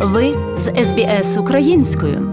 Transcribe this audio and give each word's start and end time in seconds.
Ви 0.00 0.34
з 0.58 0.84
SBS 0.84 1.38
українською. 1.38 2.30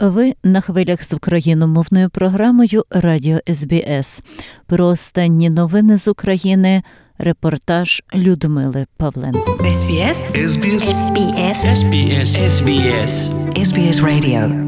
Ви 0.00 0.32
на 0.44 0.60
хвилях 0.60 1.04
з 1.04 1.12
україномовною 1.12 2.10
програмою 2.10 2.84
Радіо 2.90 3.38
SBS. 3.54 4.22
Про 4.66 4.86
останні 4.86 5.50
новини 5.50 5.98
з 5.98 6.08
України. 6.08 6.82
Репортаж 7.18 8.02
Людмили 8.14 8.86
Павленко. 8.96 9.58
SBS 9.72 10.18
SBS 10.52 10.84
SBS 10.84 11.62
SBS 11.76 12.34
SBS 12.48 13.30
SBS 13.64 14.02
Radio 14.02 14.61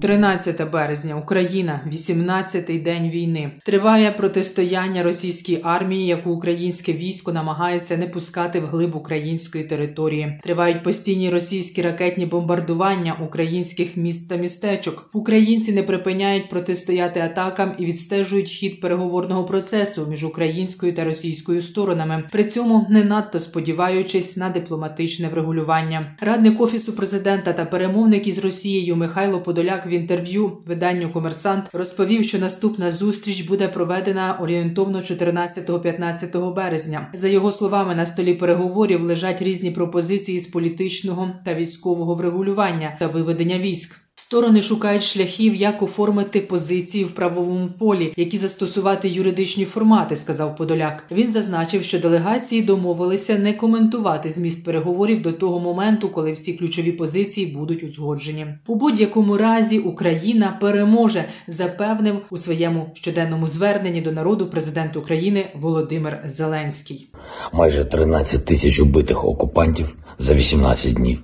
13 0.00 0.70
березня, 0.70 1.16
Україна, 1.16 1.80
18-й 1.92 2.78
день 2.78 3.10
війни. 3.10 3.50
Триває 3.64 4.10
протистояння 4.10 5.02
російській 5.02 5.60
армії, 5.62 6.06
яку 6.06 6.30
українське 6.30 6.92
військо 6.92 7.32
намагається 7.32 7.96
не 7.96 8.06
пускати 8.06 8.60
вглиб 8.60 8.96
української 8.96 9.64
території. 9.64 10.38
Тривають 10.42 10.82
постійні 10.82 11.30
російські 11.30 11.82
ракетні 11.82 12.26
бомбардування 12.26 13.16
українських 13.24 13.96
міст 13.96 14.28
та 14.28 14.36
містечок. 14.36 15.10
Українці 15.12 15.72
не 15.72 15.82
припиняють 15.82 16.48
протистояти 16.48 17.20
атакам 17.20 17.72
і 17.78 17.86
відстежують 17.86 18.48
хід 18.48 18.80
переговорного 18.80 19.44
процесу 19.44 20.06
між 20.10 20.24
українською 20.24 20.92
та 20.92 21.04
російською 21.04 21.62
сторонами. 21.62 22.24
При 22.32 22.44
цьому 22.44 22.86
не 22.90 23.04
надто 23.04 23.40
сподіваючись 23.40 24.36
на 24.36 24.50
дипломатичне 24.50 25.28
врегулювання. 25.28 26.16
Радник 26.20 26.60
офісу 26.60 26.92
президента 26.92 27.52
та 27.52 27.64
перемовник 27.64 28.26
із 28.26 28.38
Росією 28.38 28.96
Михайло 28.96 29.40
Подоляк 29.40 29.86
в 29.90 29.92
інтерв'ю 29.92 30.58
виданню 30.66 31.10
Комерсант 31.10 31.64
розповів, 31.72 32.24
що 32.24 32.38
наступна 32.38 32.90
зустріч 32.90 33.42
буде 33.42 33.68
проведена 33.68 34.38
орієнтовно 34.40 34.98
14-15 34.98 36.54
березня. 36.54 37.08
За 37.14 37.28
його 37.28 37.52
словами, 37.52 37.94
на 37.94 38.06
столі 38.06 38.34
переговорів 38.34 39.00
лежать 39.00 39.42
різні 39.42 39.70
пропозиції 39.70 40.40
з 40.40 40.46
політичного 40.46 41.30
та 41.44 41.54
військового 41.54 42.14
врегулювання 42.14 42.96
та 42.98 43.06
виведення 43.06 43.58
військ. 43.58 44.09
Сторони 44.20 44.62
шукають 44.62 45.02
шляхів, 45.02 45.54
як 45.54 45.82
оформити 45.82 46.40
позиції 46.40 47.04
в 47.04 47.10
правовому 47.10 47.68
полі, 47.78 48.12
які 48.16 48.38
застосувати 48.38 49.08
юридичні 49.08 49.64
формати, 49.64 50.16
сказав 50.16 50.56
Подоляк. 50.56 51.06
Він 51.10 51.28
зазначив, 51.28 51.82
що 51.82 51.98
делегації 51.98 52.62
домовилися 52.62 53.38
не 53.38 53.52
коментувати 53.52 54.28
зміст 54.28 54.64
переговорів 54.64 55.22
до 55.22 55.32
того 55.32 55.60
моменту, 55.60 56.08
коли 56.08 56.32
всі 56.32 56.52
ключові 56.52 56.92
позиції 56.92 57.46
будуть 57.46 57.82
узгоджені. 57.82 58.46
У 58.66 58.74
будь-якому 58.74 59.36
разі 59.36 59.78
Україна 59.78 60.58
переможе, 60.60 61.24
запевнив 61.48 62.16
у 62.30 62.38
своєму 62.38 62.90
щоденному 62.94 63.46
зверненні 63.46 64.00
до 64.00 64.12
народу 64.12 64.46
президент 64.46 64.96
України 64.96 65.46
Володимир 65.54 66.22
Зеленський. 66.26 67.08
майже 67.52 67.84
13 67.84 68.44
тисяч 68.44 68.80
убитих 68.80 69.24
окупантів 69.24 69.96
за 70.18 70.34
18 70.34 70.94
днів. 70.94 71.18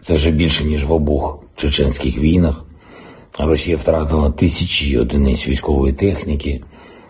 Це 0.00 0.14
вже 0.14 0.30
більше, 0.30 0.64
ніж 0.64 0.84
в 0.84 0.92
обох 0.92 1.43
чеченських 1.56 2.18
війнах. 2.18 2.64
Росія 3.38 3.76
втратила 3.76 4.30
тисячі 4.30 4.98
одиниць 4.98 5.48
військової 5.48 5.92
техніки. 5.92 6.62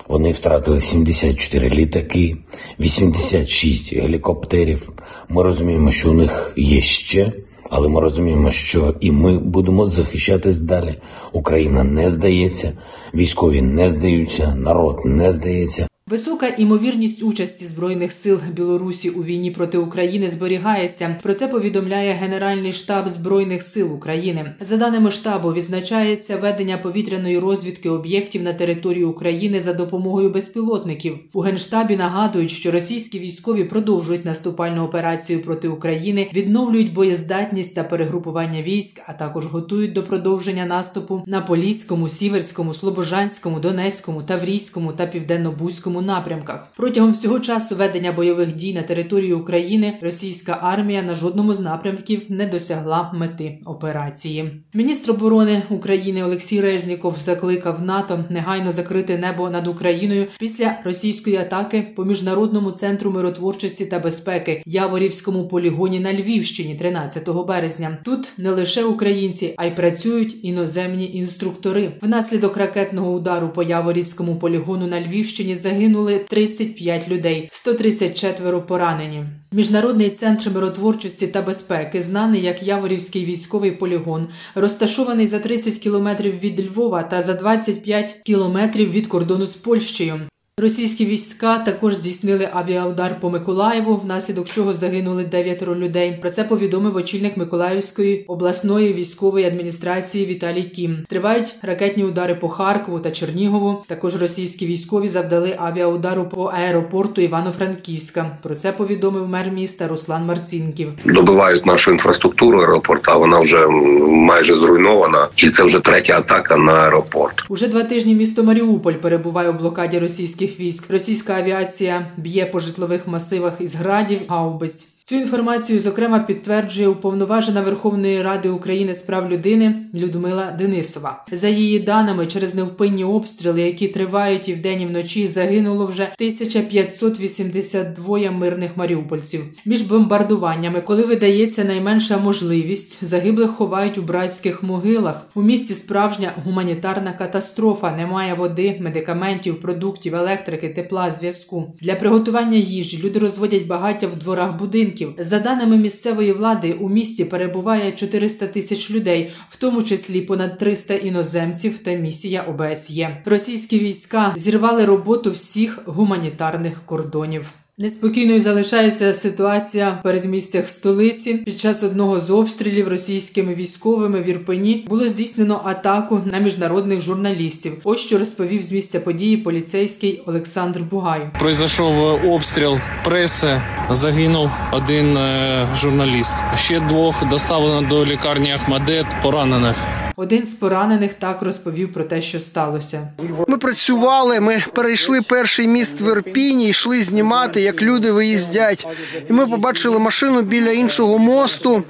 Вони 0.09 0.31
втратили 0.31 0.81
74 0.81 1.71
літаки, 1.71 2.37
86 2.81 3.95
гелікоптерів. 3.95 4.93
Ми 5.29 5.43
розуміємо, 5.43 5.91
що 5.91 6.11
у 6.11 6.15
них 6.15 6.53
є 6.57 6.81
ще, 6.81 7.33
але 7.71 7.89
ми 7.89 8.01
розуміємо, 8.01 8.51
що 8.51 8.95
і 9.01 9.11
ми 9.11 9.39
будемо 9.39 9.87
захищатись 9.87 10.61
далі. 10.61 10.99
Україна 11.33 11.85
не 11.85 12.11
здається, 12.11 12.73
військові 13.15 13.63
не 13.63 13.91
здаються, 13.91 14.55
народ 14.55 15.01
не 15.05 15.33
здається. 15.33 15.87
Висока 16.11 16.47
імовірність 16.47 17.23
участі 17.23 17.67
збройних 17.67 18.13
сил 18.13 18.41
Білорусі 18.53 19.11
у 19.11 19.25
війні 19.25 19.51
проти 19.51 19.79
України 19.79 20.29
зберігається. 20.29 21.17
Про 21.23 21.35
це 21.35 21.49
повідомляє 21.49 22.13
Генеральний 22.13 22.73
штаб 22.73 23.09
збройних 23.09 23.63
сил 23.63 23.95
України. 23.95 24.53
За 24.61 24.77
даними 24.77 25.11
штабу, 25.11 25.53
відзначається 25.53 26.37
ведення 26.37 26.79
повітряної 26.79 27.39
розвідки 27.39 27.91
об'єктів 27.91 28.43
на 28.43 28.53
території 28.53 29.05
України 29.05 29.61
за 29.61 29.73
допомогою 29.73 30.31
безпілотників. 30.31 31.19
У 31.33 31.41
генштабі 31.41 31.97
нагадують, 31.97 32.51
що 32.51 32.71
російські 32.71 33.19
військові 33.19 33.65
продовжують 33.65 34.25
наступальну 34.25 34.85
операцію 34.85 35.43
проти 35.43 35.69
України, 35.69 36.31
відновлюють 36.35 36.93
боєздатність 36.93 37.75
та 37.75 37.85
перегрупування 37.85 38.63
військ, 38.63 39.03
а 39.07 39.13
також 39.13 39.47
готують 39.47 39.93
до 39.93 40.03
продовження 40.03 40.67
наступу 40.67 41.23
на 41.27 41.41
Поліському, 41.41 42.09
Сіверському, 42.09 42.75
Слобожанському, 42.75 43.61
Донецькому, 43.61 44.23
Таврійському 44.23 44.93
та 44.93 45.07
Південно-Бузькому 45.07 45.94
напрямках. 46.03 46.69
Протягом 46.77 47.13
всього 47.13 47.41
часу 47.41 47.77
ведення 47.77 48.13
бойових 48.13 48.55
дій 48.55 48.75
на 48.75 48.83
території 48.83 49.33
України 49.33 49.99
російська 50.03 50.59
армія 50.63 51.03
на 51.03 51.15
жодному 51.15 51.55
з 51.55 51.61
напрямків 51.61 52.23
не 52.29 52.47
досягла 52.47 53.13
мети 53.15 53.59
операції. 53.65 54.53
Міністр 54.75 55.11
оборони 55.11 55.63
України 55.71 56.25
Олексій 56.25 56.61
Резніков 56.61 57.17
закликав 57.19 57.83
НАТО 57.83 58.25
негайно 58.31 58.73
закрити 58.73 59.19
небо 59.19 59.51
над 59.51 59.67
Україною 59.67 60.27
після 60.39 60.79
російської 60.85 61.37
атаки 61.37 61.87
по 61.97 62.05
міжнародному 62.05 62.71
центру 62.73 63.11
миротворчості 63.11 63.87
та 63.87 63.99
безпеки 63.99 64.63
Яворівському 64.67 65.49
полігоні 65.49 66.01
на 66.01 66.13
Львівщині 66.13 66.75
13 66.75 67.29
березня. 67.47 67.99
Тут 68.05 68.33
не 68.39 68.51
лише 68.51 68.85
українці, 68.85 69.55
а 69.57 69.67
й 69.67 69.71
працюють 69.71 70.45
іноземні 70.45 71.11
інструктори. 71.15 71.93
Внаслідок 72.03 72.57
ракетного 72.57 73.13
удару 73.13 73.49
по 73.49 73.63
Яворівському 73.63 74.37
полігону 74.37 74.87
на 74.87 75.01
Львівщині 75.01 75.57
загинули 75.57 75.84
35 76.19 77.09
людей, 77.09 77.49
134 77.53 78.61
поранені. 78.61 79.25
Міжнародний 79.53 80.11
центр 80.11 80.51
миротворчості 80.51 81.27
та 81.27 81.43
безпеки, 81.43 82.03
знаний 82.03 82.43
як 82.43 82.63
Яворівський 82.63 83.25
військовий 83.25 83.71
полігон, 83.71 84.29
розташований 84.55 85.27
за 85.27 85.39
30 85.39 85.79
кілометрів 85.79 86.39
від 86.39 86.67
Львова 86.67 87.03
та 87.03 87.23
за 87.23 87.35
25 87.35 88.13
кілометрів 88.25 88.91
від 88.91 89.07
кордону 89.07 89.47
з 89.47 89.55
Польщею. 89.55 90.21
Російські 90.61 91.07
війська 91.07 91.59
також 91.59 91.95
здійснили 91.95 92.49
авіаудар 92.53 93.21
по 93.21 93.31
Миколаєву, 93.31 93.97
внаслідок 93.97 94.47
чого 94.47 94.73
загинули 94.73 95.25
дев'ятеро 95.25 95.77
людей. 95.77 96.19
Про 96.21 96.31
це 96.31 96.45
повідомив 96.45 96.97
очільник 96.97 97.37
Миколаївської 97.37 98.25
обласної 98.29 98.93
військової 98.93 99.47
адміністрації 99.47 100.27
Віталій 100.27 100.63
Кім. 100.63 100.99
Тривають 101.09 101.55
ракетні 101.63 102.05
удари 102.05 102.35
по 102.35 102.49
Харкову 102.49 102.99
та 102.99 103.11
Чернігову. 103.11 103.85
Також 103.87 104.23
російські 104.23 104.67
військові 104.67 105.09
завдали 105.09 105.57
авіаудару 105.59 106.25
по 106.25 106.45
аеропорту 106.45 107.21
Івано-Франківська. 107.21 108.39
Про 108.43 108.55
це 108.55 108.73
повідомив 108.73 109.29
мер 109.29 109.51
міста 109.51 109.89
Руслан 109.89 110.27
Марцінків. 110.27 110.89
добивають 111.05 111.67
нашу 111.67 111.91
інфраструктуру 111.91 112.61
аеропорта. 112.61 113.17
Вона 113.17 113.41
вже 113.41 113.69
майже 114.09 114.57
зруйнована, 114.57 115.29
і 115.37 115.51
це 115.51 115.65
вже 115.65 115.81
третя 115.81 116.19
атака 116.19 116.57
на 116.57 116.73
аеропорт. 116.73 117.45
Уже 117.49 117.69
два 117.69 117.83
тижні 117.83 118.15
місто 118.15 118.45
Маріуполь 118.45 118.93
перебуває 118.93 119.51
у 119.51 119.53
блокаді 119.53 119.99
російських 119.99 120.44
військ. 120.47 120.91
Російська 120.91 121.35
авіація 121.35 122.07
б'є 122.17 122.47
по 122.47 122.61
житлових 122.61 123.07
масивах 123.07 123.61
із 123.61 123.75
градів, 123.75 124.21
гаубиць. 124.29 124.94
Цю 125.07 125.17
інформацію, 125.17 125.81
зокрема, 125.81 126.19
підтверджує 126.19 126.89
уповноважена 126.89 127.63
Верховної 127.63 128.23
Ради 128.23 128.49
України 128.49 128.95
з 128.95 129.03
прав 129.03 129.33
людини 129.33 129.77
Людмила 129.95 130.55
Денисова. 130.59 131.25
За 131.33 131.49
її 131.49 131.79
даними, 131.79 132.27
через 132.27 132.55
невпинні 132.55 133.05
обстріли, 133.05 133.63
які 133.63 133.89
тривають 133.89 134.49
і 134.49 134.55
вдень, 134.55 134.81
і 134.81 134.87
вночі, 134.87 135.29
загинуло 135.29 135.87
вже 135.87 136.03
1582 136.03 138.31
мирних 138.31 138.77
маріупольців. 138.77 139.45
Між 139.65 139.83
бомбардуваннями, 139.83 140.81
коли 140.81 141.03
видається 141.03 141.65
найменша 141.65 142.19
можливість, 142.19 143.05
загиблих 143.05 143.51
ховають 143.51 143.99
у 143.99 144.03
братських 144.03 144.63
могилах. 144.63 145.27
У 145.35 145.43
місті 145.43 145.75
справжня 145.75 146.33
гуманітарна 146.45 147.13
катастрофа. 147.13 147.97
Немає 147.97 148.35
води, 148.35 148.79
медикаментів, 148.81 149.61
продуктів, 149.61 150.15
електрики, 150.15 150.69
тепла, 150.69 151.11
зв'язку. 151.11 151.75
Для 151.81 151.95
приготування 151.95 152.59
їжі 152.59 153.01
люди 153.05 153.19
розводять 153.19 153.67
багаття 153.67 154.07
в 154.07 154.17
дворах 154.17 154.59
будинків. 154.59 154.94
За 155.19 155.39
даними 155.39 155.77
місцевої 155.77 156.33
влади, 156.33 156.73
у 156.73 156.89
місті 156.89 157.25
перебуває 157.25 157.93
400 157.93 158.47
тисяч 158.47 158.91
людей, 158.91 159.33
в 159.49 159.57
тому 159.57 159.83
числі 159.83 160.21
понад 160.21 160.59
300 160.59 160.95
іноземців 160.95 161.79
та 161.79 161.93
місія 161.95 162.43
ОБСЄ. 162.43 163.23
Російські 163.25 163.79
війська 163.79 164.35
зірвали 164.37 164.85
роботу 164.85 165.31
всіх 165.31 165.79
гуманітарних 165.87 166.81
кордонів. 166.87 167.64
Неспокійною 167.79 168.41
залишається 168.41 169.15
ситуація 169.15 169.91
в 169.91 170.03
передмістях 170.03 170.67
столиці. 170.67 171.35
Під 171.35 171.61
час 171.61 171.83
одного 171.83 172.21
з 172.21 172.31
обстрілів 172.31 172.89
російськими 172.89 173.55
військовими 173.55 174.21
в 174.21 174.29
Ірпені 174.29 174.85
було 174.89 175.07
здійснено 175.07 175.61
атаку 175.65 176.21
на 176.33 176.39
міжнародних 176.39 177.01
журналістів. 177.01 177.73
Ось 177.85 178.01
що 178.01 178.19
розповів 178.19 178.63
з 178.63 178.73
місця 178.73 179.01
події 179.01 179.37
поліцейський 179.37 180.23
Олександр 180.27 180.81
Бугай. 180.81 181.31
Пройшов 181.39 182.25
обстріл 182.33 182.79
преси, 183.05 183.63
загинув 183.91 184.51
один 184.73 185.17
е, 185.17 185.69
журналіст. 185.77 186.37
Ще 186.57 186.81
двох 186.81 187.29
доставлено 187.29 187.89
до 187.89 188.05
лікарні 188.05 188.53
Ахмадет, 188.53 189.07
поранених 189.23 189.77
Один 190.17 190.45
з 190.45 190.55
поранених 190.55 191.15
так 191.15 191.43
розповів 191.43 191.93
про 191.93 192.05
те, 192.05 192.21
що 192.21 192.41
сталося. 192.41 193.09
Ми 193.49 193.59
працювали, 193.59 194.41
ми 194.41 194.65
перейшли 194.75 195.23
перший 195.23 195.69
міст 195.69 196.01
в 196.01 196.13
Ірпіні, 196.13 196.69
йшли 196.69 197.03
знімати, 197.03 197.61
як 197.61 197.83
люди 197.83 198.13
виїздять. 198.13 198.87
І 199.31 199.33
ми 199.33 199.47
побачили 199.47 199.99
машину 199.99 200.43
біля 200.43 200.71
іншого 200.71 201.19
мосту. 201.19 201.83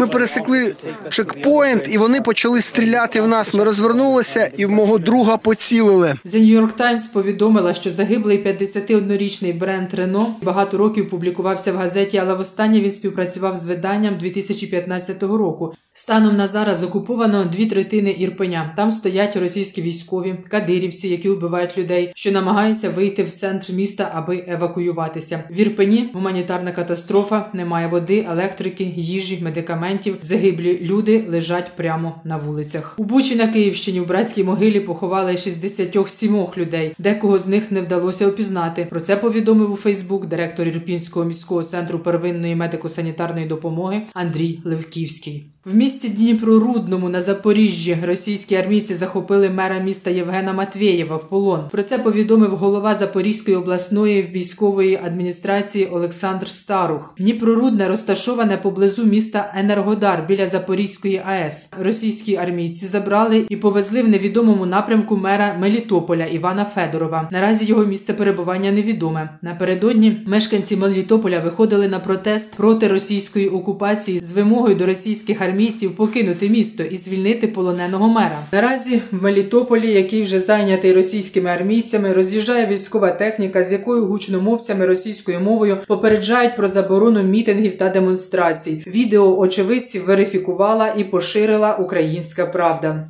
Ми 0.00 0.06
пересекли 0.06 0.76
чекпоінт, 1.10 1.84
і 1.88 1.98
вони 1.98 2.20
почали 2.20 2.62
стріляти 2.62 3.20
в 3.20 3.28
нас. 3.28 3.54
Ми 3.54 3.64
розвернулися 3.64 4.50
і 4.56 4.66
в 4.66 4.70
мого 4.70 4.98
друга 4.98 5.36
поцілили. 5.36 6.14
The 6.24 6.36
New 6.36 6.60
York 6.60 6.76
Times 6.78 7.12
повідомила, 7.12 7.74
що 7.74 7.90
загиблий 7.90 8.44
51-річний 8.44 9.58
бренд 9.58 9.94
Рено 9.94 10.34
багато 10.42 10.76
років 10.76 11.10
публікувався 11.10 11.72
в 11.72 11.76
газеті, 11.76 12.18
але 12.18 12.34
востаннє 12.34 12.80
він 12.80 12.92
співпрацював 12.92 13.56
з 13.56 13.66
виданням 13.66 14.18
2015 14.18 15.22
року. 15.22 15.74
Станом 15.94 16.36
на 16.36 16.46
зараз 16.46 16.84
окуповано 16.84 17.44
дві 17.44 17.67
третини 17.68 18.16
Ірпеня. 18.18 18.72
Там 18.76 18.92
стоять 18.92 19.36
російські 19.36 19.82
військові, 19.82 20.34
кадирівці, 20.48 21.08
які 21.08 21.28
вбивають 21.28 21.78
людей, 21.78 22.12
що 22.14 22.32
намагаються 22.32 22.90
вийти 22.90 23.22
в 23.22 23.30
центр 23.30 23.72
міста, 23.72 24.10
аби 24.14 24.44
евакуюватися. 24.48 25.44
В 25.50 25.60
Ірпені 25.60 26.10
гуманітарна 26.14 26.72
катастрофа, 26.72 27.50
немає 27.52 27.86
води, 27.86 28.26
електрики, 28.30 28.84
їжі, 28.96 29.38
медикаментів. 29.42 30.16
Загиблі 30.22 30.78
люди 30.82 31.24
лежать 31.28 31.76
прямо 31.76 32.20
на 32.24 32.36
вулицях. 32.36 32.94
У 32.98 33.04
Бучі 33.04 33.36
на 33.36 33.48
Київщині 33.48 34.00
в 34.00 34.06
братській 34.06 34.44
могилі 34.44 34.80
поховали 34.80 35.36
67 35.36 36.46
людей. 36.56 36.94
Декого 36.98 37.38
з 37.38 37.46
них 37.46 37.70
не 37.70 37.80
вдалося 37.80 38.26
опізнати. 38.26 38.86
Про 38.90 39.00
це 39.00 39.16
повідомив 39.16 39.72
у 39.72 39.76
Фейсбук 39.76 40.26
директор 40.26 40.68
Ірпінського 40.68 41.26
міського 41.26 41.62
центру 41.62 41.98
первинної 41.98 42.56
медико-санітарної 42.56 43.48
допомоги 43.48 44.02
Андрій 44.14 44.60
Левківський. 44.64 45.46
В 45.72 45.74
місті 45.74 46.08
Дніпрорудному 46.08 47.08
на 47.08 47.20
Запоріжжі 47.20 47.98
російські 48.06 48.54
армійці 48.54 48.94
захопили 48.94 49.50
мера 49.50 49.78
міста 49.78 50.10
Євгена 50.10 50.52
Матвєєва 50.52 51.16
в 51.16 51.28
полон. 51.28 51.60
Про 51.70 51.82
це 51.82 51.98
повідомив 51.98 52.56
голова 52.56 52.94
Запорізької 52.94 53.56
обласної 53.56 54.22
військової 54.22 55.00
адміністрації 55.04 55.86
Олександр 55.86 56.48
Старух. 56.48 57.14
Дніпрорудне 57.18 57.88
розташоване 57.88 58.56
поблизу 58.56 59.04
міста 59.04 59.52
Енергодар 59.56 60.24
біля 60.28 60.46
Запорізької 60.46 61.22
АЕС. 61.26 61.70
Російські 61.80 62.36
армійці 62.36 62.86
забрали 62.86 63.46
і 63.48 63.56
повезли 63.56 64.02
в 64.02 64.08
невідомому 64.08 64.66
напрямку 64.66 65.16
мера 65.16 65.56
Мелітополя 65.60 66.24
Івана 66.24 66.64
Федорова. 66.64 67.28
Наразі 67.32 67.64
його 67.64 67.84
місце 67.84 68.12
перебування 68.12 68.72
невідоме. 68.72 69.38
Напередодні 69.42 70.20
мешканці 70.26 70.76
Мелітополя 70.76 71.40
виходили 71.40 71.88
на 71.88 71.98
протест 71.98 72.56
проти 72.56 72.88
російської 72.88 73.48
окупації 73.48 74.20
з 74.22 74.32
вимогою 74.32 74.74
до 74.74 74.86
російських 74.86 75.42
армійців 75.58 75.96
покинути 75.96 76.48
місто 76.48 76.82
і 76.82 76.96
звільнити 76.96 77.48
полоненого 77.48 78.08
мера. 78.08 78.38
Наразі 78.52 79.02
в 79.12 79.22
Мелітополі, 79.22 79.92
який 79.92 80.22
вже 80.22 80.38
зайнятий 80.38 80.92
російськими 80.92 81.50
армійцями, 81.50 82.12
роз'їжджає 82.12 82.66
військова 82.66 83.10
техніка, 83.10 83.64
з 83.64 83.72
якою 83.72 84.06
гучномовцями 84.06 84.86
російською 84.86 85.40
мовою 85.40 85.78
попереджають 85.88 86.56
про 86.56 86.68
заборону 86.68 87.22
мітингів 87.22 87.78
та 87.78 87.88
демонстрацій. 87.88 88.84
Відео 88.86 89.38
очевидців 89.38 90.04
верифікувала 90.04 90.92
і 90.96 91.04
поширила 91.04 91.76
Українська 91.76 92.46
Правда. 92.46 93.08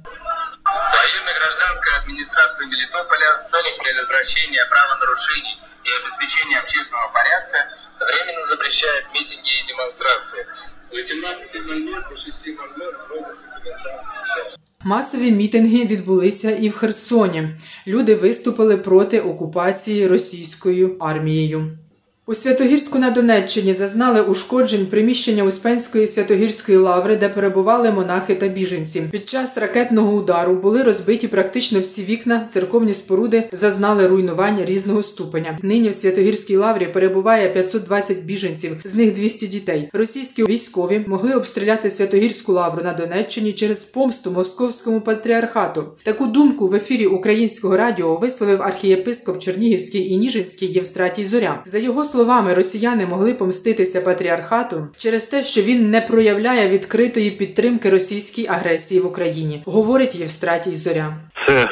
Предотвращения 3.88 4.64
правонарушений 4.66 5.54
и 5.84 5.90
обеспечения 6.00 6.58
общественного 6.60 7.08
порядка 7.08 7.58
временно 8.00 8.46
запрещает 8.46 9.04
митинги 9.14 9.54
и 9.60 9.66
демонстрации. 9.66 10.46
С 10.88 10.94
18.00 10.94 12.08
до 12.08 12.14
6.00 12.14 12.56
проводятся. 13.08 13.38
Масові 14.84 15.32
мітинги 15.32 15.84
відбулися 15.84 16.50
і 16.50 16.68
в 16.68 16.72
Херсоні. 16.72 17.48
Люди 17.86 18.14
виступили 18.14 18.76
проти 18.76 19.20
окупації 19.20 20.06
російською 20.06 20.96
армією. 21.00 21.70
У 22.30 22.34
Святогірську 22.34 22.98
на 22.98 23.10
Донеччині 23.10 23.74
зазнали 23.74 24.20
ушкоджень 24.20 24.86
приміщення 24.86 25.44
Успенської 25.44 26.06
Святогірської 26.06 26.78
лаври, 26.78 27.16
де 27.16 27.28
перебували 27.28 27.90
монахи 27.90 28.34
та 28.34 28.48
біженці. 28.48 29.02
Під 29.10 29.28
час 29.28 29.58
ракетного 29.58 30.12
удару 30.12 30.54
були 30.54 30.82
розбиті 30.82 31.28
практично 31.28 31.80
всі 31.80 32.04
вікна, 32.04 32.46
церковні 32.48 32.94
споруди 32.94 33.44
зазнали 33.52 34.06
руйнування 34.06 34.64
різного 34.64 35.02
ступеня. 35.02 35.58
Нині 35.62 35.88
в 35.88 35.94
Святогірській 35.94 36.56
лаврі 36.56 36.86
перебуває 36.86 37.48
520 37.48 38.18
біженців, 38.24 38.72
з 38.84 38.94
них 38.94 39.14
200 39.14 39.46
дітей. 39.46 39.88
Російські 39.92 40.44
військові 40.44 41.04
могли 41.06 41.32
обстріляти 41.32 41.90
Святогірську 41.90 42.52
лавру 42.52 42.84
на 42.84 42.92
Донеччині 42.92 43.52
через 43.52 43.84
помсту 43.84 44.30
московському 44.30 45.00
патріархату. 45.00 45.84
Таку 46.02 46.26
думку 46.26 46.68
в 46.68 46.74
ефірі 46.74 47.06
українського 47.06 47.76
радіо 47.76 48.16
висловив 48.16 48.62
архієпископ 48.62 49.38
Чернігівський 49.38 50.12
і 50.12 50.16
Ніжинський 50.16 50.72
Євстратій 50.72 51.24
Зоря. 51.24 51.62
За 51.66 51.78
його 51.78 52.04
словами, 52.04 52.17
росіяни 52.54 53.06
могли 53.06 53.34
помститися 53.34 54.00
патріархату 54.00 54.86
через 54.96 55.26
те, 55.26 55.42
що 55.42 55.62
він 55.62 55.90
не 55.90 56.00
проявляє 56.00 56.68
відкритої 56.68 57.30
підтримки 57.30 57.90
російській 57.90 58.46
агресії 58.46 59.00
в 59.00 59.06
Україні, 59.06 59.62
говорить 59.66 60.14
Євстратій 60.14 60.74
Зоря. 60.74 61.16
Це 61.48 61.66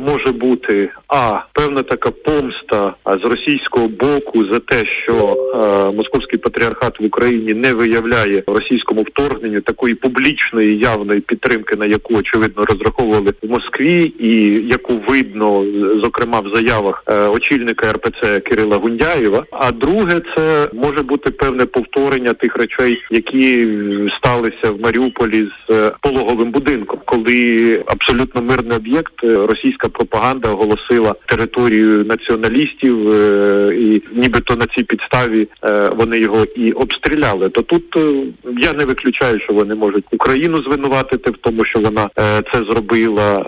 може 0.00 0.32
бути 0.32 0.90
а 1.10 1.38
певна 1.52 1.82
така 1.82 2.10
помста 2.10 2.94
з 3.06 3.24
російського 3.24 3.88
боку 3.88 4.44
за 4.52 4.58
те, 4.58 4.84
що 4.86 5.12
е, 5.54 5.96
московський 5.96 6.38
патріархат 6.38 7.00
в 7.00 7.04
Україні 7.04 7.54
не 7.54 7.72
виявляє 7.74 8.42
російському 8.46 9.02
вторгненню 9.02 9.60
такої 9.60 9.94
публічної 9.94 10.78
явної 10.78 11.20
підтримки, 11.20 11.76
на 11.76 11.86
яку 11.86 12.14
очевидно 12.14 12.64
розраховували 12.64 13.32
в 13.42 13.50
Москві, 13.50 14.14
і 14.18 14.32
яку 14.68 15.00
видно 15.08 15.64
зокрема 16.04 16.40
в 16.40 16.54
заявах 16.54 17.04
е, 17.06 17.26
очільника 17.26 17.92
РПЦ 17.92 18.40
Кирила 18.40 18.76
Гундяєва. 18.76 19.44
А 19.50 19.72
друге, 19.72 20.20
це 20.36 20.68
може 20.72 21.02
бути 21.02 21.30
певне 21.30 21.66
повторення 21.66 22.32
тих 22.32 22.56
речей, 22.56 23.02
які 23.10 23.68
сталися 24.16 24.70
в 24.70 24.80
Маріуполі 24.80 25.48
з 25.68 25.72
е, 25.72 25.92
пологовим 26.00 26.50
будинком, 26.50 26.98
коли 27.04 27.82
абсолютно 27.86 28.42
мирний 28.42 28.76
об'єкт 28.76 29.24
е, 29.24 29.46
російська 29.50 29.88
пропаганда 29.88 30.48
оголосила 30.48 31.14
територію 31.26 32.04
націоналістів, 32.04 33.12
е, 33.12 33.76
і 33.76 34.02
нібито 34.12 34.56
на 34.56 34.66
цій 34.66 34.82
підставі 34.82 35.48
е, 35.64 35.90
вони 35.96 36.18
його 36.18 36.44
і 36.44 36.72
обстріляли. 36.72 37.48
То 37.48 37.62
тут 37.62 37.96
е, 37.96 38.24
я 38.58 38.72
не 38.72 38.84
виключаю, 38.84 39.40
що 39.40 39.52
вони 39.52 39.74
можуть 39.74 40.04
Україну 40.12 40.62
звинуватити 40.62 41.30
в 41.30 41.36
тому, 41.40 41.64
що 41.64 41.80
вона 41.80 42.08
це 42.52 42.64
зробила, 42.70 43.46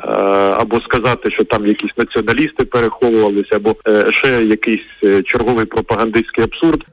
або 0.60 0.81
сказати, 0.81 1.31
що 1.31 1.44
там 1.44 1.66
якісь 1.66 1.90
націоналісти 1.96 2.64
переховувалися, 2.64 3.56
або 3.56 3.76
ще 4.10 4.43
якийсь 4.43 5.25
черговий 5.25 5.64
пропагандистський 5.64 6.44
абсурд. 6.44 6.84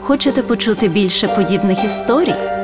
Хочете 0.00 0.42
почути 0.42 0.88
більше 0.88 1.28
подібних 1.28 1.84
історій? 1.84 2.63